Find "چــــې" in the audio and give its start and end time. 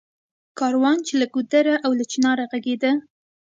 1.07-1.15